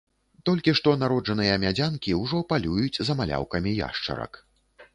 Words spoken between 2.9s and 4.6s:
за маляўкамі яшчарак.